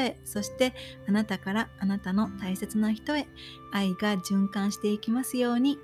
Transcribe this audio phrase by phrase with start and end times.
[0.25, 0.73] そして
[1.07, 3.27] あなたからあなたの大切な人へ
[3.71, 5.77] 愛が循環していきますように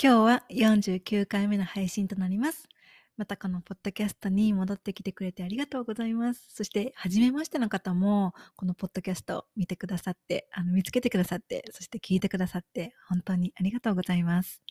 [0.00, 2.68] 今日は49回目の配信となります。
[3.16, 6.46] またこのポッドキャストに戻ってきてくれてありがとうございます。
[6.54, 14.62] そして、初めましての方も、このポッドキャストを見てくださって、あの見つけてくださって、そして聞いてくださって、本当にありがとうございます。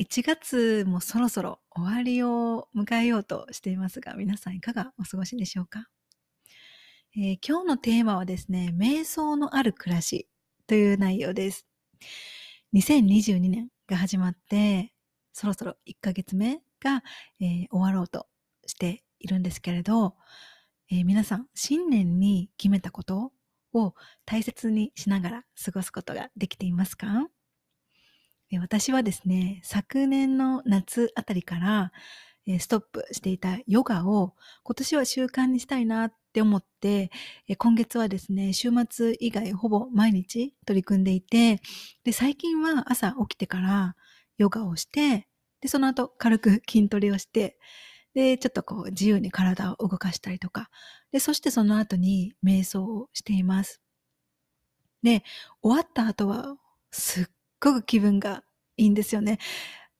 [0.00, 5.88] 1月もそろそろ終わりを迎えようとしていますが、皆さんいかがお過ごしでしょうか、
[7.14, 10.26] えー、今日のテーマはですね、瞑想のある暮らし
[10.66, 11.66] という内容です。
[12.74, 14.94] 2022年が始まって、
[15.34, 17.02] そろそろ1ヶ月目が、
[17.38, 18.26] えー、終わろうと
[18.66, 20.14] しているんですけれど、
[20.90, 23.32] えー、皆さん、新年に決めたこと
[23.74, 27.28] を大切にしながら過ごすことができていますか、
[28.58, 31.92] 私はですね、昨年の夏あたりから、
[32.46, 34.34] えストップしていたヨガを
[34.64, 37.10] 今年は習慣にしたいなって思って、
[37.48, 41.60] え今月はですね、週末以外ほぼ毎日取り組んでいて、
[42.02, 43.94] で、最近は朝起きてから
[44.38, 45.28] ヨガをして、
[45.60, 47.58] で、その後軽く筋トレをして、
[48.14, 50.70] で、ちょっとこう自由に体を動かしたりとか、
[51.12, 53.80] で、そしてその後に瞑想をしています。
[55.02, 55.22] で、
[55.62, 56.56] 終わった後は
[56.90, 57.26] すっ
[57.60, 58.44] ごく気分が
[58.76, 59.38] いいんですよね。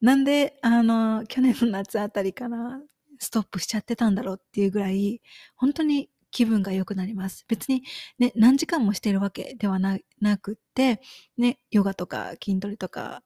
[0.00, 2.80] なんで、あの、去年の夏あたりから
[3.18, 5.20] ストップしちゃってたんだろうっていうぐらい、
[5.56, 7.44] 本当に気分が良くなります。
[7.48, 7.82] 別に
[8.18, 9.98] ね、何時間もしているわけではな
[10.38, 11.00] くって、
[11.36, 13.22] ね、ヨガとか筋トレとか、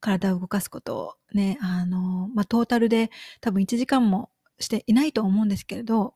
[0.00, 6.14] 体を動かすことをね、あの、まあ、トータルで多分1時間もしていないと思うんですけれど、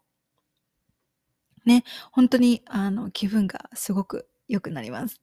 [1.65, 5.21] ね、本当にあの気分がすごく良くなります。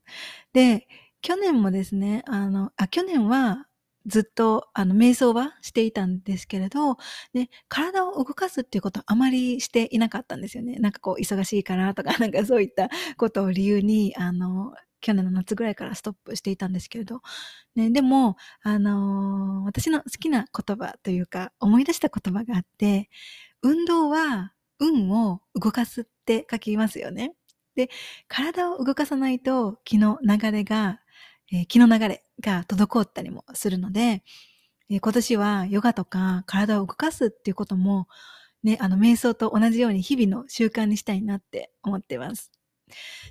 [0.53, 0.87] で、
[1.25, 3.65] 去年もですね、あの、あ、去年は
[4.05, 6.97] ずっと、あの、瞑想はしていたんですけれど、
[7.33, 10.75] ね、体を動かすっていうことはあまりしていなかったんですよね。
[10.75, 17.21] なんかこう、忙しいからとか、 なんかそういったことを理由に、あの、去年の夏ぐらいからストップしていたんですけれど、
[17.75, 23.09] ね、でも、あのー、私の好きな言葉というか、思い出した言葉があって、
[23.63, 27.33] 運動は運を動かすって書きますよね。
[27.75, 27.89] で、
[28.27, 30.99] 体を動かさないと気の流れが
[31.51, 34.23] えー、気の流れが滞ったりもするので、
[34.89, 38.07] えー、今年はヨガとか体を動かすっていうことも、
[38.63, 42.51] ね、あの、瞑想と同じように日々の習慣にしたいなって思ってます。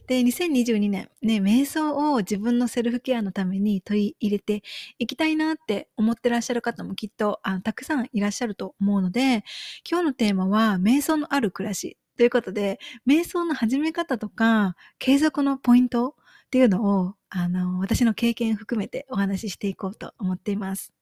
[0.06, 4.62] で、2022年、ね、瞑想を自分のセルフケアのために取り入れて
[4.98, 9.44] いきたいなって思ってらっしゃる方もきっとあたくさんいらっしゃると思うので、
[9.88, 16.16] 今日のテーマは瞑想のある暮らしということで、瞑想の始め方とか継続のポイント
[16.54, 20.92] っていうのを、あの、私の経験含めてお話ししていこうと思っています。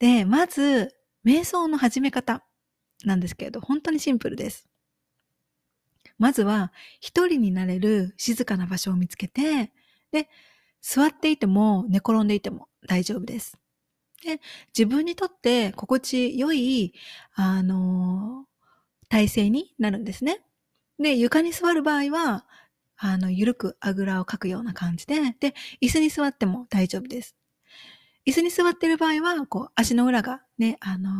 [0.00, 0.92] で、まず、
[1.24, 2.44] 瞑想の始め方
[3.04, 4.68] なんですけれど、本当にシンプルです。
[6.18, 9.72] まずは、一人になれる静かな場所を見つけて、
[10.10, 10.28] で、
[10.82, 13.56] 座っていても寝転んでいても大丈夫です。
[14.24, 14.40] で、
[14.76, 16.92] 自分にとって心地よい、
[17.34, 18.46] あの、
[19.08, 20.40] 体勢になるんですね。
[20.98, 22.46] で、床に座る場合は、
[22.96, 27.36] あの、ゆるくあぐらをかくような感じで、で、椅子に座っても大丈夫です。
[28.26, 31.10] 椅子に座っている場合は、こう、足の裏がね、あの、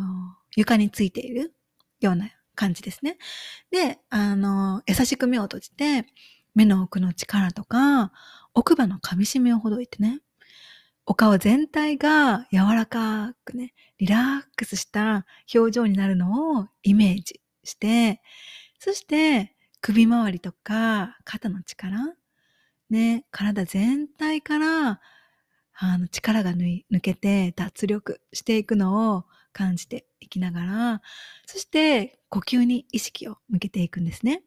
[0.55, 1.53] 床についている
[1.99, 3.17] ような感じですね。
[3.71, 6.05] で、あの、優しく目を閉じて、
[6.55, 8.11] 目の奥の力とか、
[8.53, 10.21] 奥歯の噛み締めをほどいてね、
[11.05, 18.21] お顔全体が柔らかくね、リラックスした表情になるのをイメージして、
[18.79, 19.54] そして
[19.85, 22.15] 首周りとか肩の力、
[22.89, 24.99] ね、体全体から
[25.75, 31.01] あの力が抜けて脱力していくのを感じていきながら、
[31.45, 34.41] そして呼吸に意識を向けていくんですね。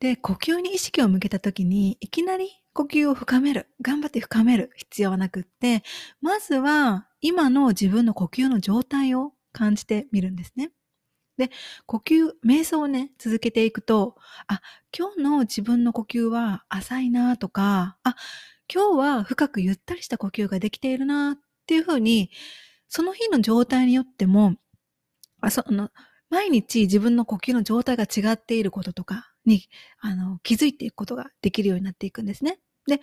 [0.00, 5.82] で、呼吸に意識を向けた時に、いきなり呼吸を深める、頑張って深める必要はなくって、
[6.22, 10.70] まずは今の自分の呼吸の状態を感じてみるんですね。
[11.36, 11.50] で、
[11.86, 14.60] 呼吸、瞑想をね、続けていくと、あ、
[14.96, 18.16] 今日の自分の呼吸は浅いなとか、あ、
[18.72, 22.30] 今日は深くゆったりした呼吸ができているなっていうふうに、
[22.88, 24.56] その日の状態によっても、
[25.40, 25.90] あその
[26.30, 29.68] 毎日自分の呼吸の状態が違っていることとかに
[30.00, 32.58] あの気づいていくことができるようになっていくんですね。
[32.86, 33.00] で、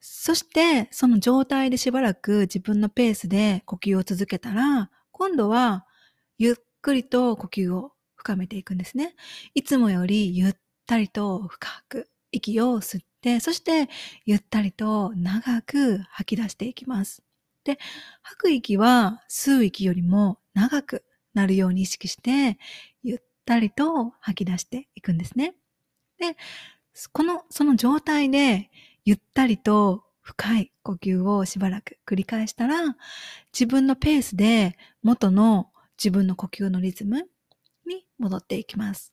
[0.00, 5.86] そしてその状態でしばらく自分のペースで呼吸を続けたら、今度は
[6.38, 9.16] ゆっくりと呼吸を深めていくんですね。
[9.54, 10.54] いつもよりゆっ
[10.86, 13.88] たりと深く息を吸って、そして
[14.26, 17.22] ゆったりと長く吐き出していきます。
[17.64, 17.78] で、
[18.20, 22.58] 吐く息は吸う息よりも長くなるように意識して、
[23.02, 25.54] ゆったりと吐き出していくんですね。
[26.18, 26.36] で、
[27.12, 28.70] この、その状態で
[29.06, 32.94] ゆったりと深い呼吸をしばらく繰り返したら、
[33.54, 37.28] 自分のペースで元の自分の呼吸のリズム
[37.86, 39.12] に戻っていきます。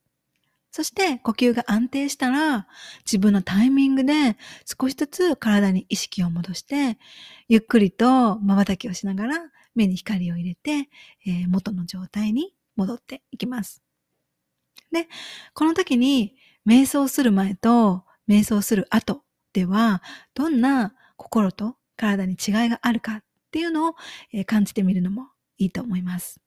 [0.72, 2.68] そして呼吸が安定したら
[3.06, 6.98] 自分のタイミングで少しずつ体に意識を戻して
[7.50, 9.38] ゆっくりと瞬きをしながら
[9.76, 10.90] 目に光を入れて、
[11.26, 13.84] えー、元の状態に戻っていきます。
[14.92, 15.08] で、
[15.54, 16.36] この時に
[16.66, 19.24] 瞑想する前と瞑想する後
[19.54, 20.02] では
[20.34, 23.96] どんな心と体に違いがあるかっていうのを、
[24.34, 26.40] え、感じてみるのもいいと思います。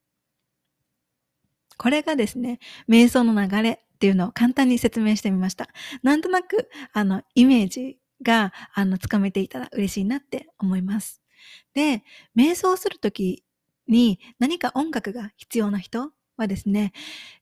[1.79, 5.69] これがですね、瞑想の流れっていうのを簡単に説明してみました。
[6.03, 11.23] なんとなく、あの、イメージが、あの、つかめていたら嬉しいなって思います。
[11.75, 12.03] で、
[12.37, 13.45] 瞑想するとき
[13.89, 16.93] に何か音楽が必要な人はですね、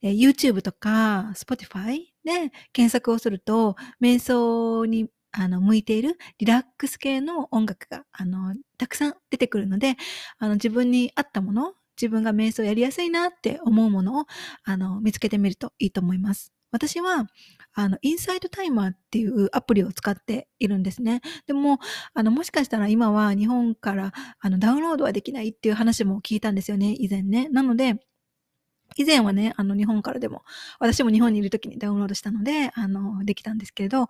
[0.02, 9.96] え YouTube とか Spotify で検索をすると、瞑想にあの、向いているリラックス系の音楽が、あの、たくさん出てくるので、
[10.38, 14.24] あの、自分に合ったもの、自分が瞑想やりやすいなって思うものを、
[14.64, 16.52] あの、見つけてみるといいと思います。
[16.70, 17.26] 私は、
[17.74, 21.20] あの、インサイドタイマーっていうアプリを使っているんですね。
[21.46, 21.78] でも、
[22.14, 27.48] あの、もしかしたら今は日本からあのダウンロードはできないっていう話も聞いたんですよね、以前ね。
[27.50, 27.96] なので、
[28.96, 30.42] 以前はね、あの、日本からでも、
[30.78, 34.08] 私も日本にいる時にダウンロードしたので、あの、できたんですけれど、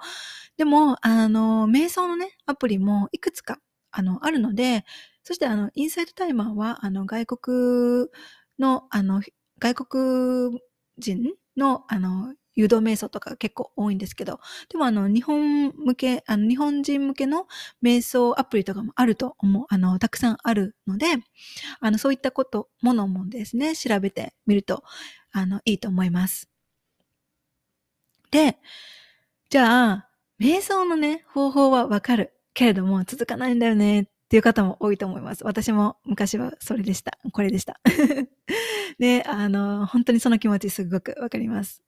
[0.57, 3.59] でも、あの、瞑想のね、アプリもいくつか、
[3.93, 4.85] あの、あるので、
[5.25, 8.09] そして、あの、インサイドタイマーは、あの、外国
[8.59, 9.23] の、あの、
[9.59, 10.61] 外国
[10.99, 17.47] 人の、あの、誘導瞑想とか結構多いんですけど、でもあの、日本向け、あの、日本人向けの
[17.83, 21.07] 瞑想アプリとかもあると思う、あの、たくさんあるので、
[21.81, 24.85] あの、そういったこと、ものもですね、調べてみると、
[25.33, 26.47] あの、いいと思います。
[28.31, 28.57] で、
[29.51, 30.11] じゃあ、
[30.41, 35.45] 瞑想のね、方法はわかるけれども続かないんだよねっっていう方も多いと思います。
[35.45, 37.19] 私も昔はそれでした。
[37.33, 37.79] これでした。
[38.99, 41.83] で、 あの、本当にその気持ちすごくわかります。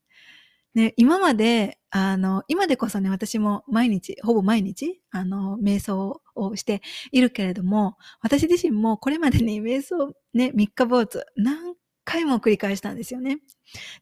[0.75, 13.39] ね、今まで、あの、今でこそね、私も毎日、ほぼ毎日、あの、瞑想をしているけれども、私自身もこれまでに 瞑想、ね、三日坊主、何回も繰り返したんですよね。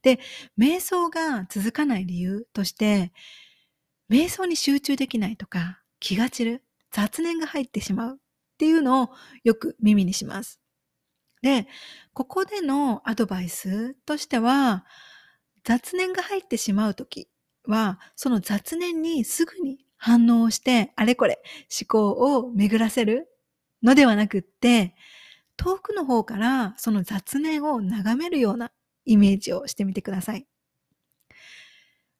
[0.01, 0.19] で、
[0.59, 3.13] 瞑想が続かない理由として、
[4.09, 8.19] 瞑想に集中できないとか、気が散る、雑念が入ってしまう
[8.53, 9.09] っていうのを
[9.43, 10.59] よく耳にします。
[11.41, 11.67] で、
[12.13, 14.85] ここでのアドバイスとしては、
[15.63, 17.27] 雑念が入ってしまうとき
[17.67, 21.41] は、その雑念にすぐに反応して、あれこれ
[21.81, 23.27] 思考を巡らせる
[23.81, 24.95] のではなくって、
[25.57, 28.71] 遠くの方からその雑念を眺めるような
[29.05, 30.47] イメージをしてみてください。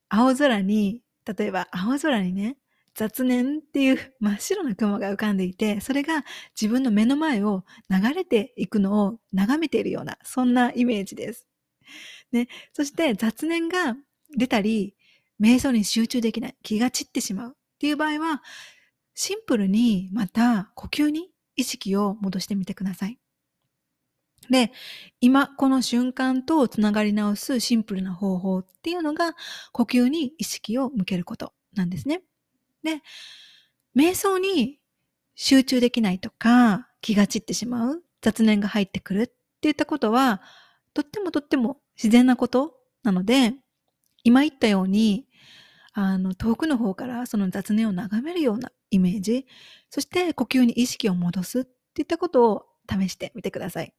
[0.09, 2.57] 青空に、例えば青空にね、
[2.95, 6.23] 雑念っていう 真っ白な雲が浮かんでいて、それが
[6.59, 11.47] 自分の目の前を流れていくのを眺めているような、そんなイメージです。
[12.31, 12.47] ね。
[12.73, 13.95] そして雑念が
[14.35, 14.95] 出たり、
[15.39, 18.43] 瞑想に集中できない、気が散ってしまうっていう場合は、
[19.15, 23.19] シンプルにまた呼吸に意識を戻してみてください。
[24.49, 24.71] で、
[25.21, 29.35] 今この瞬間とつながり直すシンプルな方法っていうのが
[29.71, 32.21] 呼吸に意識を向けることなんですね。
[32.83, 33.01] で、
[33.95, 34.79] 瞑想に
[35.35, 40.41] 集中できないとか気が散ってしまう雑念が入ってくるっていったことは
[40.93, 43.53] とってもとっても自然なことなので、
[44.23, 45.27] 今言ったように、
[45.93, 49.45] あの、遠くの方からその雑念を眺めるようなイメージ、
[49.89, 53.93] そして呼吸に意識を戻すっていったことを試してみてください。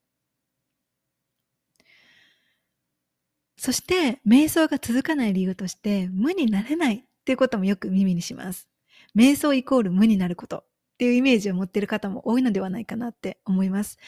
[3.57, 8.69] そして、瞑想が続かない理由として、無になれないっていうこともよく耳にします。
[9.17, 10.65] 瞑想イコール無になることっ
[10.99, 13.99] ていうイメージを持っている方も多いのではないかなって思います。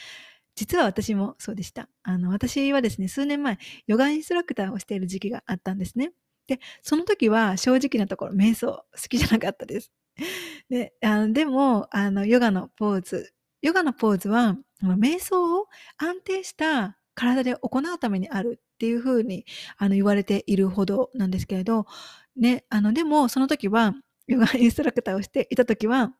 [0.55, 1.87] 実は私もそうでした。
[2.03, 6.13] あの、私はですね、数年前、ヨガインストラクターをしている時期があったんですね。
[6.47, 9.91] で、その時は正直なところ、瞑想好きじゃなかったです。
[10.69, 19.45] で、あのでも、あの、ヨガのポーズ、ヨガのポーズは、瞑想を安定した体で行うためにあるっていうふうに
[19.77, 21.85] あの言われているほどなんですけれど、
[22.35, 23.95] ね、あの、でもその時は、
[24.27, 26.13] ヨ ガインストラクターをしていた時は、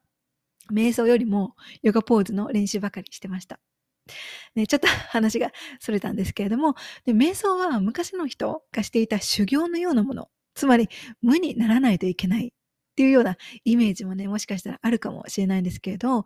[0.71, 3.59] 瞑想よりもヨガポーズの練習ばかりしてました。
[4.55, 10.89] ね、ちょっと話がそれたんですけれども、で瞑想は昔の人がしていた修行のようなもの、つまり
[11.21, 12.51] 無にならないといけないっ
[12.95, 16.25] ていうようなイメージもね、もしかしたらあるかもしれないんですけれど、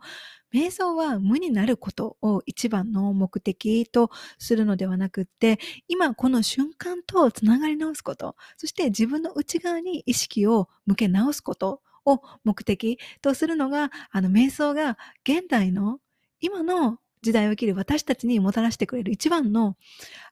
[0.52, 15.98] 瞑想は無になることを一番の目的とするのではなくって、今この瞬間とつながり直すこと、そして自分の内側に意識を向け直すことを目的とするのが、あの瞑想が現代の
[16.40, 19.76] 今の時代を生きる私たちにもたらしてくれる一番の、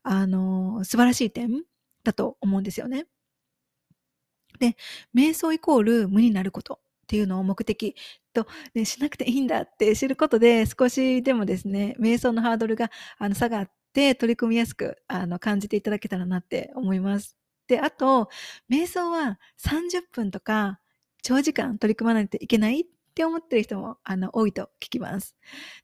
[0.02, 1.64] あの、素晴らしい点
[2.04, 3.06] だと思うんですよね。
[4.58, 4.76] で、
[5.14, 6.80] 瞑想イコール無になること
[7.10, 7.96] っていうのを目的
[8.32, 12.88] と、ね、しなくていいんだって知ることで少しでもですね、瞑想のハードルが
[13.18, 17.36] あの下がって取り組みやすくあの感じていただけたらなって思います。
[17.66, 18.28] で、あと、
[18.70, 20.78] 瞑想は30分とか
[21.24, 22.84] 長時間取り組まないといけないっ
[23.16, 25.34] て思ってる人もあの多いと聞きます。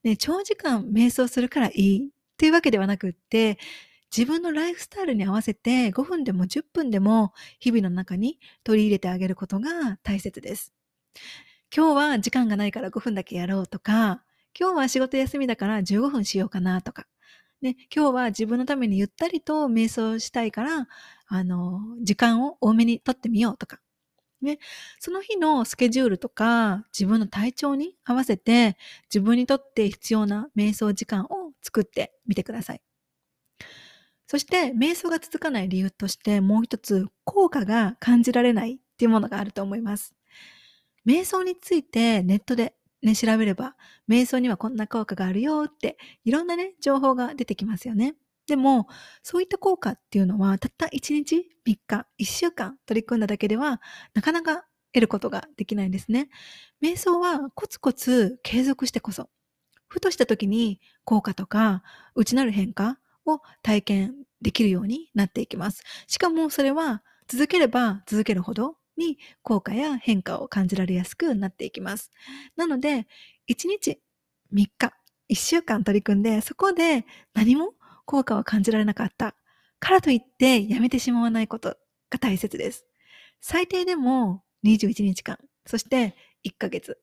[0.04, 3.58] ね、長時間瞑想するからいいっていうわけではなくって、
[4.16, 10.75] 自分のライフスタイルに合わせて5分でも10分でも日々の中に取り入れてあげることが大切です。
[11.74, 14.22] 今日は時間がないから5分だけやろうとか、
[14.58, 17.06] 今日は仕事休みだから15分しようかなとか、
[17.62, 20.88] ね、今日は自分のためにゆったりと瞑想したいから、
[21.26, 23.80] あの、時間を多めにとってみようとか、
[24.42, 24.58] ね、
[25.00, 28.76] その日のスケジュールとか自分の体調に合わせて
[29.12, 32.82] 自分にとって必要な瞑想時間を作ってみてください。
[34.28, 40.15] そして瞑想が続かない理由としてもう一つ効果が感じられないっていうものがあると思います。
[41.06, 43.76] 瞑想についてネットでね、調べれば
[44.08, 48.14] 瞑想にはこんな効果があるよっていろんなね、情報が出てきますよね。
[48.46, 48.88] でも、
[49.22, 53.80] そういった効果っていうのは、たった1日、3日、1週間取り組んだだけでは、
[54.14, 56.28] なかなか得ることができないんですね。
[56.82, 59.28] 瞑想はコツコツ継続してこそ、
[59.88, 61.82] ふとした時に効果とか、
[62.16, 65.82] 内なる変化を体験できるようになっていきます。
[66.08, 72.10] しかもそれは続ければ続けるほどに効果や変化を感じられやすくなっていきます。
[72.56, 73.06] なので、
[73.46, 74.00] 1日
[74.52, 74.92] 3日、
[75.28, 77.74] 1週間取り組んで、そこで何も
[78.04, 79.34] 効果を感じられなかった
[79.80, 81.76] からといってやめてしまわないこと
[82.10, 82.86] が大切です。
[83.40, 86.98] 最低でも21日間、そして1ヶ月、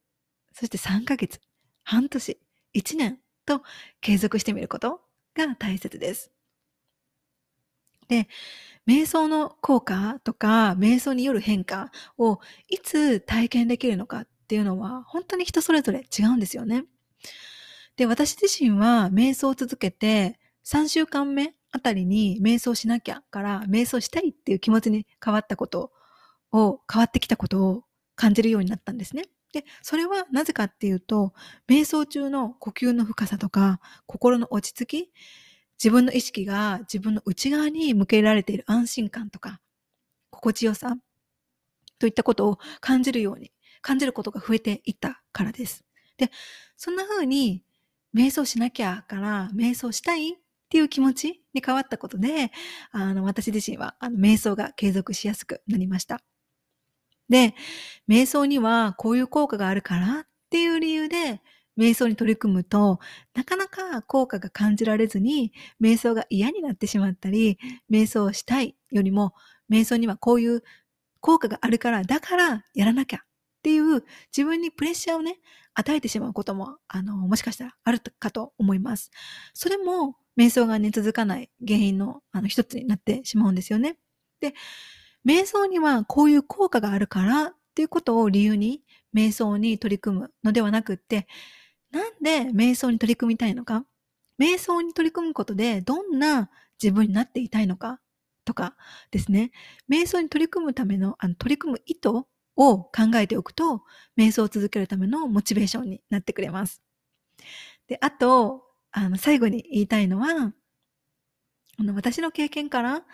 [0.52, 1.40] そして3ヶ月、
[1.84, 2.38] 半年、
[2.74, 3.62] 1年と
[4.00, 5.00] 継続してみること
[5.36, 6.33] が大切です。
[8.08, 8.28] で、
[8.86, 16.84] 瞑想の効果とか、瞑想による変化をいつ体験できるのかっていうのは、本当に人それぞれ違うんですよね。
[17.96, 25.92] で、私自身は瞑想を続けて、3週間目あたりに瞑想しなきゃから、瞑想したいっていう気持ちに変わったこと
[26.52, 27.84] を、変わってきたことを
[28.16, 29.24] 感じるようになったんですね。
[29.52, 31.32] で、それはなぜかっていうと、
[31.68, 35.12] 瞑想中の呼吸の深さとか、心の落ち着き、
[35.82, 39.60] 自分の意識が自分の内側に向けられている安心感とか、
[40.30, 40.96] 心地よさ
[41.98, 43.52] といったことを感じるように、
[43.82, 45.84] 感じることが増えていったからです。
[46.16, 46.30] で、
[46.76, 47.62] そんな風に
[48.14, 50.36] 瞑想しなきゃから瞑想したいっ
[50.70, 52.50] ていう気持ちに変わったことで、
[52.92, 56.20] あの、私自身はあの瞑想が継続しやすくなりました。
[57.28, 57.54] で、
[58.08, 61.40] 瞑想にはこういう効果があるからっていう理由で
[61.78, 63.00] 瞑想に取り組むと、
[63.34, 67.58] なかなか効果が感じられずに、瞑想が嫌になってしまったり、
[67.90, 69.34] 瞑想をしたいよりも、
[69.70, 70.62] 瞑想にはこういう
[71.20, 73.20] 効果があるから、だからやらなきゃっ
[73.62, 74.04] ていう
[74.36, 75.38] 自分にプレッシャーをね、
[75.74, 79.10] 与えてしまうことも、あの、もしかしたらあるかと思います。
[79.54, 83.96] それも、瞑想がね、続かない原因の、あの、一つになってしまうんですよね。
[84.40, 84.54] で、
[85.26, 88.82] 瞑想にはこういう効果があるからっていうことを理由に、
[89.14, 91.26] 瞑想に取り組むのではなくって、
[91.94, 93.86] なんで瞑想に取り組みたいのか？
[94.38, 96.50] 瞑想に取り組むことでどんな
[96.82, 98.00] 自分になっていたいのか？
[98.44, 98.76] とか
[99.10, 99.52] ですね。
[99.90, 103.82] 瞑想に取り組むための、あの取り組む意図を考えておくと、
[104.18, 106.82] 瞑想を続けるためのモチベーションになってくれます。
[107.86, 110.52] で、あと、あの、最後に言いたいのは、
[111.78, 113.04] あの、私の経験から、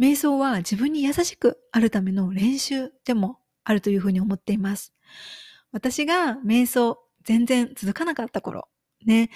[0.00, 4.92] 瞑想は自分に優しくあるための練習でもあるというふうに思っています。
[5.70, 8.68] 私が瞑想全然続かなかった頃、
[9.04, 9.30] ね、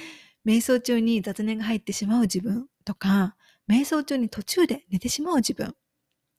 [0.47, 3.37] 瞑想中に雑念が入ってしまう自分とか、
[3.69, 5.75] 瞑想中に途中で寝てしまう自分、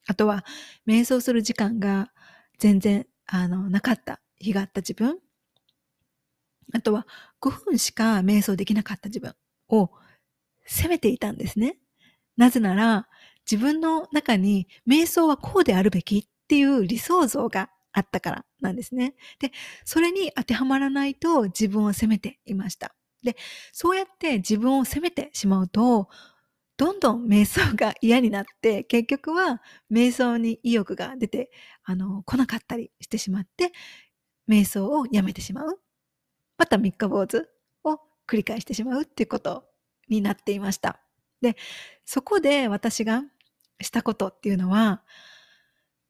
[0.08, 0.46] あとは
[0.88, 2.12] 瞑想する時間が
[2.60, 5.20] 全然あのなかった日があった自分、
[6.74, 7.08] あとは
[7.42, 9.34] 5分しか瞑想できなかった自分
[9.70, 9.92] を
[10.66, 11.78] 責めていたんですね。
[12.38, 13.08] なぜなら、
[13.50, 19.16] 自分の中に瞑想はこうであるべきっていう理想像があったからなんですね。
[19.40, 19.52] で、
[19.86, 22.96] それに当てはまらないと自分を責めていました。
[23.24, 23.36] で、
[23.72, 26.10] そうやって自分を責めてしまうと、
[26.78, 31.52] どんどん瞑想が嫌になって、結局は瞑想に意欲が出て、
[31.84, 33.74] あの、来なかったりしてしまって、
[34.48, 35.80] 瞑想をやめてしまう。
[36.58, 37.50] また三日坊主
[37.84, 39.66] を繰り返してしまうっていうこと
[40.08, 41.02] になっていました。
[41.42, 41.58] で、
[42.06, 43.24] そこで私が
[43.82, 45.04] したことっていうのは、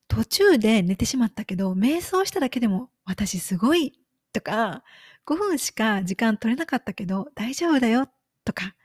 [0.09, 3.93] 途中で寝てしまったけど、瞑想しただけでも私すごい
[4.33, 4.83] とか、
[5.25, 8.09] 5分しか時間取れなかったけど大丈夫だよ
[8.43, 8.75] とか、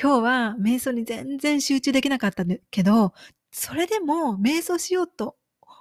[0.00, 3.12] 今日は瞑想に全然集中できなかったけど、
[3.52, 5.36] それでも瞑想しようと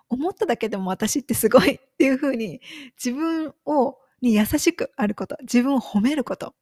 [0.09, 2.61] 思っただけでも私ってすごいっていうふうに
[3.03, 6.53] 自分をに優しくあること、自分を褒めること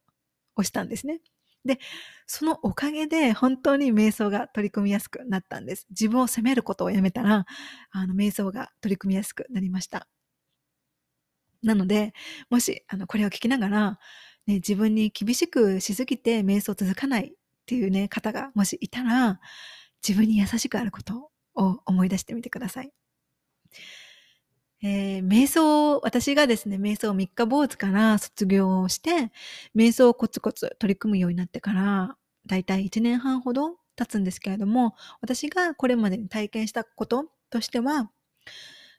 [0.56, 1.20] をしたんですね。
[1.64, 1.78] で、
[2.26, 5.86] そのおかげで本当に瞑想が取り組みやすくなったんです。
[5.90, 7.46] 自分を責めることをやめたら、
[7.90, 10.06] あの、瞑想が取り組みやすくなりました。
[11.62, 12.12] なので、
[12.50, 13.98] もし、あの、これを聞きながら、
[14.46, 17.32] ね、自分に厳しくしすぎて瞑想続かないっ
[17.66, 19.40] ていうね、方がもしいたら、
[20.06, 23.03] 自分に優しくあることを思い出してみてください。
[24.86, 29.32] えー、瞑想、私がですね、瞑想三日坊主から卒業をして、
[29.74, 38.10] 瞑想をコツコツ取り組むようになってから、だいたい1年半ほど経つんですけれども、私がこれまでに体験したこととしては、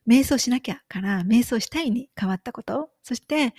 [0.07, 3.53] 瞑想しなきゃから瞑想したいに変わったこと、そして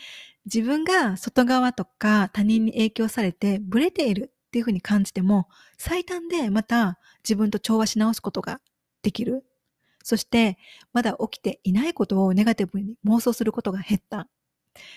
[0.46, 5.46] 自分が外側とか他人に影響されてブレているっていうふうに感じても、
[5.78, 8.60] 最短でまた自分と調和し直すことが
[9.02, 9.44] できる。
[10.06, 10.56] そして、
[10.92, 14.28] まだ起きていないことをネガティブに妄想することが減った。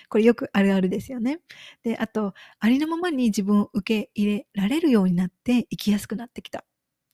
[0.07, 1.39] これよくあるあるですよね。
[1.81, 6.63] で、あと、ありのままに自分を受け入れられるようになって生きやすくなってきた。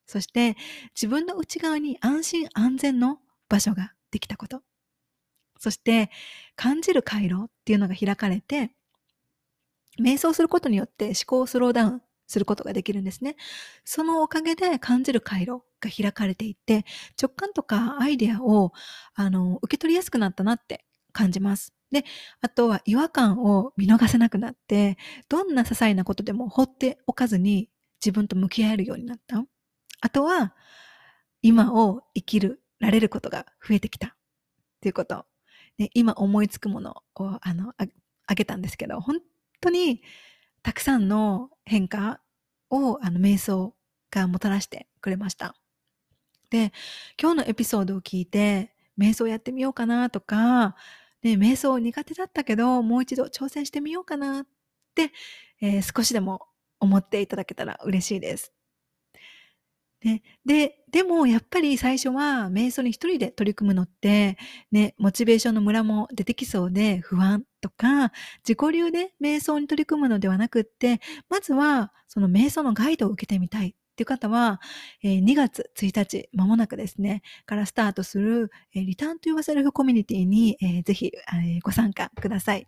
[0.08, 0.58] そして、
[0.94, 4.62] 自分の内側に安心安全の場所ができたこと。
[5.58, 6.10] そして、
[6.58, 8.72] 感じる回路っていうのが開かれて、
[10.04, 13.36] 瞑想することによって思考をスローダウンすることができるんですね。
[13.84, 16.86] そのおかげで感じる回路が開かれていって、
[17.22, 18.74] 直感とかアイデアを、
[19.14, 21.74] あの、受け取りやすくなったなって感じます。
[21.92, 22.04] で、
[22.42, 24.98] あとは違和感を見逃せなくなって、
[25.30, 27.70] どんな些細なことでも放っておかずに
[28.04, 29.44] 自分と向き合えるようになった。
[30.02, 30.56] あとは、
[31.42, 34.08] 今を生きる、られることが増えてきた。
[34.08, 34.12] っ
[34.82, 35.26] ていうこと。
[35.78, 37.74] で今思いつくものを、あの、
[38.28, 39.18] あげたんですけど、本
[39.62, 40.02] 当に
[40.66, 42.22] たくさんの変化
[42.72, 43.76] をあの瞑想
[44.10, 45.56] がもたらしてくれました。
[46.50, 46.74] で、
[47.22, 50.76] 今日のエピソードを聞いて、瞑想やってみようかなとか、
[51.22, 54.48] ね、瞑想苦手だったけど、もう一度挑戦してみようかなっ
[54.96, 55.12] て、
[55.62, 56.48] えー、少しでも
[56.80, 58.52] 思っていただけたら嬉しいです。
[60.04, 64.38] ね、で、でもやっぱり最初は瞑想に一人で取り組むのって、
[64.72, 68.14] ね、モチベーションのムラも出てきそうで不安とか、
[68.48, 74.62] 自己流で瞑想に取り組むのではなくって、まずはその瞑想のガイドを受けてみたいっていう方は、
[75.04, 82.68] え、2月1日、まもなくですね、からスタートする、え、リターンというセルフコミュニティに、えー、ぜひ、え、ご参加ください。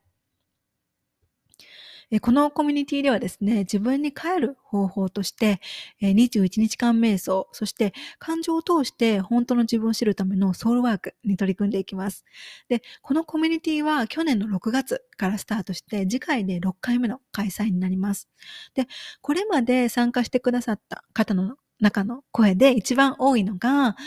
[2.21, 5.59] このコミュニティではですね、自分に帰る方法として、
[6.01, 12.23] 21日間瞑想、そして感情を通して本当の自分を知るためのソウルワークに取り組んでいきます。
[12.69, 18.29] で、このコミュニティは去年の6月からスタートして、次回で6回目の開催になります。
[18.73, 18.87] で、
[19.21, 23.97] これまで参加してくださった方の中の声で一番多いのが、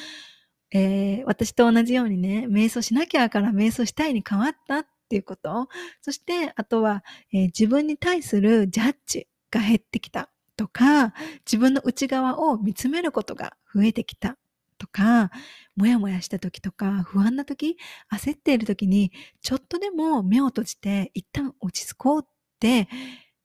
[0.73, 5.69] えー、私と同じようにね、瞑想しなきゃから瞑想したいに変わったっていうこと。
[6.01, 11.13] そして、あとは、えー、自分に対するジャッジが減ってきたとか、
[11.45, 14.39] 自分の内側を見つめることが増えてきた
[14.79, 15.31] とか、
[15.75, 17.77] もやもやした時とか、不安な時、
[18.13, 19.11] 焦っている時に、
[19.43, 22.29] ちょっとでも目を閉じて一旦落ち着こうっ
[22.61, 22.89] て、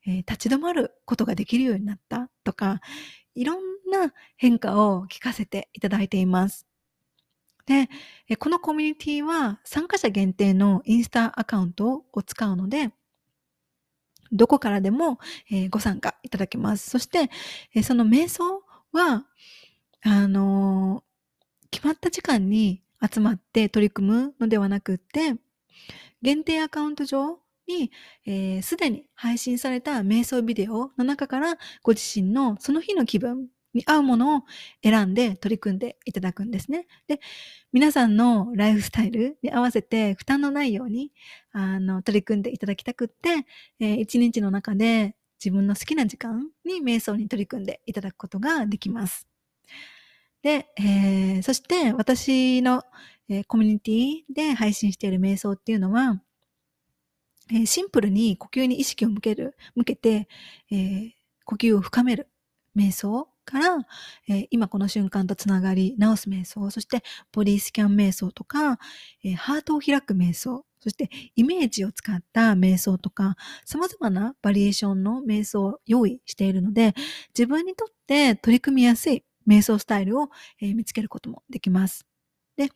[0.06, 2.80] えー、立ち止まることができるようになったとか、
[3.34, 3.58] いろん
[3.92, 6.68] な変化を聞かせていただいています。
[7.66, 7.90] で、
[8.38, 12.92] このコミュニティは参加者限定のインスタアカウントを使うので、
[14.32, 15.20] どこからでも、
[15.70, 16.90] ご参加いただけます。
[16.90, 17.30] そして、
[17.84, 19.26] その瞑想は、
[20.02, 21.04] あの
[21.72, 25.36] 決まった時間に集まって取り組むのではなくって、
[26.22, 27.92] 限定アカウント上に、
[28.62, 34.42] す、で、に配信された瞑想ビデオの中からご自身のその日の気分に合うものを
[34.82, 36.88] 選んで取り組んでいただくんですね。
[37.08, 37.20] で、
[37.74, 41.12] 皆さんのライフスタイルに合わせて負担のないように、
[41.52, 43.46] あの、取り組んでいただきたくって、
[43.80, 49.28] えー、一日の中で自分の好きな時間に瞑想に取り組んでいただくことができます。
[50.42, 52.84] で、えー、そして私の、
[53.28, 56.22] えー、コミュニティで配信している瞑想っていうのは、
[57.52, 60.30] えー、シンプルに呼吸に意識を向ける、向けて、
[60.72, 61.12] えー、
[61.44, 62.30] 呼吸を深める
[62.76, 63.78] 瞑想から、
[64.28, 68.80] えー、今この瞬間とつながり直す瞑想、そしてボディスキャン瞑想とか、
[69.24, 76.94] えー、ハートを開く瞑想、そしてイメージを使った瞑想とか、様々なバリエーションの瞑想を用意しているので、
[77.38, 80.30] 自分にとって取り組みやすい瞑想スタイルを、
[80.62, 82.06] えー、見つけることもできます。
[82.58, 82.70] で、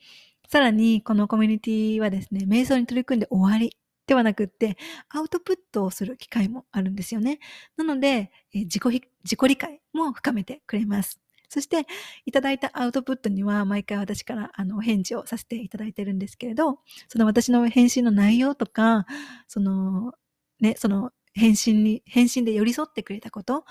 [0.47, 3.75] さらにこのコミュニティはですね、瞑想に取り組んで終わり
[4.08, 4.77] ではなくって、
[5.10, 7.39] アウトプットをする機会もあるんですよね。
[7.77, 11.19] なので、え自己、自己理解も深めてくれます。
[11.49, 11.86] そして、
[12.25, 19.05] いただいたアウトプットには、毎回私から、あの、お返事をさせていただいてるんですけれど、その私の返信の内容とか、
[19.47, 20.13] その、
[20.62, 23.65] ね、その、返信に、返信で寄り添ってくれたこと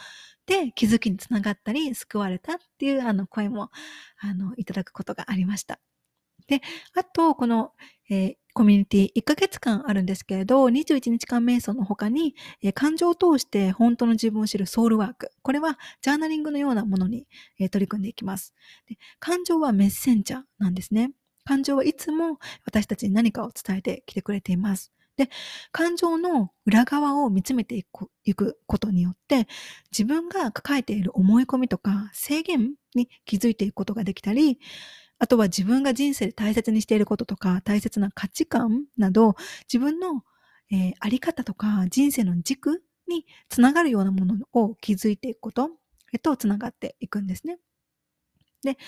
[0.46, 3.70] で気づきにつながったり、救われたっていう、あの、声も、
[4.20, 5.78] あの、いただくことがありました。
[6.48, 6.60] で、
[6.94, 7.72] あと、この、
[8.10, 15.30] えー、コミュニティ1ヶ月間あるんですけれど、21日間瞑想の他に、えー、感情を通して本当の自分を知るソウルワーク。
[15.42, 17.28] これはジャーナリングのようなものに、
[17.60, 18.54] えー、取り組んでいきます
[18.88, 18.98] で。
[19.20, 21.12] 感情はメッセンジャーなんですね。
[21.44, 24.92] 感情はいつも私たちに何かを伝えてきてくれています。
[25.16, 25.28] で、
[25.72, 29.48] 感情の裏側を見つめていくいくことによって、
[29.90, 34.58] 自分が抱えている思い込みとか制限に気づいていくことができたり、
[35.18, 39.34] あとは自分が人生で大切にしていることとか、大切な価値観など、
[39.72, 40.22] 自分の、
[40.70, 45.70] えー、あり方とか人生の軸につながるようなものを気づいていくこと
[46.12, 47.58] へとつながっていくんですね。
[48.62, 48.78] で、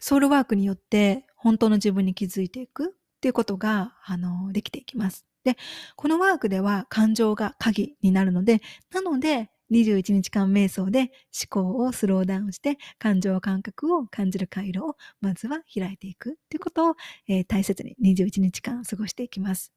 [0.00, 5.26] ソウルワークによって本当の自分に気づいていくっていうことが、あの、できていきます。
[5.44, 5.56] で、
[5.96, 11.08] このワークでは感情が鍵になるので、なので、21日間瞑想で思
[11.48, 16.94] 考をスローダウンして感情感覚を感じる回路をまずは開いていくということを、
[17.26, 19.72] えー、大切に21日間過ごしていきます。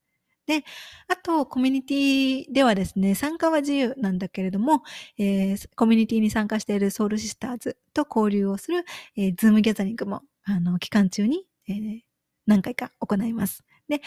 [0.47, 0.63] で、
[1.07, 4.83] あと、コミュニティではですね、参加は自由なんだけれども、
[5.17, 8.85] えー、コミュニティに参加しているソウルシスターズと交流をする、
[9.17, 11.99] えー、ズームギャザリングも、あの、期間中に、えー、
[12.45, 13.63] 何回か行います。
[13.89, 14.01] で、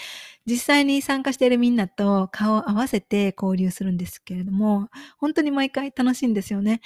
[0.47, 4.88] 実際に参加しているみんなと顔を合わせて交流するんですけれども、
[5.19, 6.81] 本当に毎回楽しいんですよね。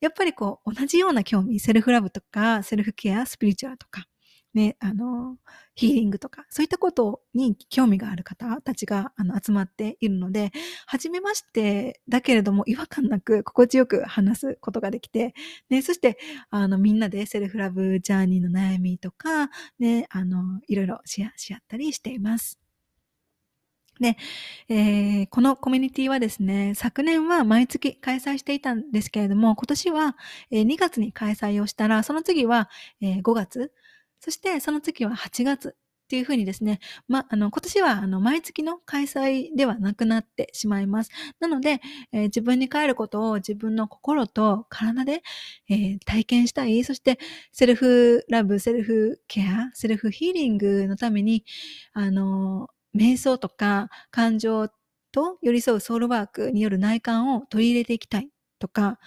[0.00, 4.06] やっぱりこう、同じような興味、セルフラブとか、セルフケア、スピリチュアルとか、
[4.54, 5.36] ね、あの、
[5.74, 10.52] ヒーリングとか、そういったことに興味がある方たちがあの集まっているので、
[10.86, 15.34] 初めましてだけれども違和感なく心地よく話すことができて、
[15.70, 16.18] ね、そして、
[16.50, 22.60] あの、みんなでセルフラブジャーニーの悩みとか、ね、あの、いろいろシェアし合ったりしています。
[24.00, 24.16] で、
[24.68, 30.16] えー、このコミュニティはですね、昨年は毎月開催していたんですけれども、今年は
[30.50, 32.68] え2月に開催をしたら、その次は
[33.00, 33.72] え5月、
[34.24, 41.10] そしてその次は8月っていうふうにですね、ま、あの、今年はあの、毎月の開催ではなくなってしまいます。
[41.40, 45.22] なので、えー、自分に帰ることを自分の心と体で、
[45.68, 46.84] えー、体験したい。
[46.84, 47.18] そして、
[47.52, 51.44] セルフラブ、セルフケア、セルフヒーリングのために、
[51.92, 54.68] あの、瞑想とか感情
[55.12, 58.98] と寄り添うソウルワークによる内観を取り入れていきたいとか、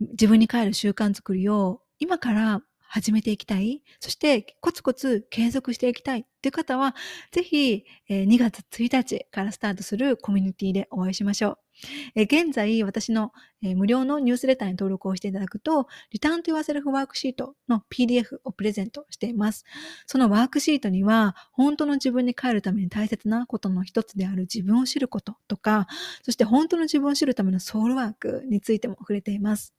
[0.00, 6.94] 自分に帰る習慣づくりを今から始めていきたい、そしてコツコツ継続していきたいっていう方は、
[7.30, 12.22] ぜひ2月1日からスタートするコミュニティでお会いしましょう。
[12.22, 19.64] 現在、私の無料のニュースレターに登録をしていただくと、リターンと Yourself ワークシートの PDF をプレゼントしています。
[20.06, 25.86] そのワークシートには、本当の自分に帰るために大切なことの一つである自分を知ることとか、
[26.22, 29.74] そして本当の自分を知るためのソウルワークについても触れています。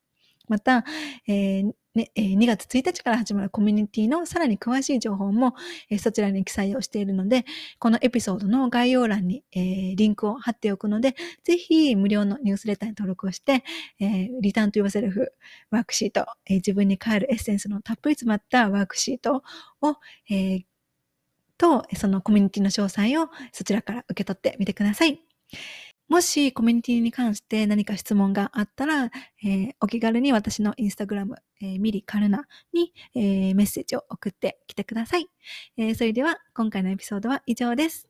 [0.48, 0.86] また、
[1.28, 5.56] えーね、2月1日から始まるコミュニティのさらに詳しい情報も
[5.90, 7.46] え、そちらに記載をしているので、
[7.80, 13.64] このエピソードの概要欄にえ、リンクを貼っておくので、ぜひ無料のニュースレターに登録をして
[14.00, 15.28] え、リターンと yourself
[15.72, 19.44] ワークシートえ、自分に帰るエッセンスのたっぷり詰まったワークシート
[19.82, 19.98] を
[20.30, 20.62] え、
[21.58, 25.22] と、そのコミュニティの詳細をそちらから受け取ってみてください。
[26.10, 35.28] もしコミュニティに関して何か質問があったら、えー、お気軽に私のインスタグラム、えー、ミリカルナに、えー、メッセージを送ってきてください、
[35.78, 38.10] えそれでは今回のエピソードは以上です。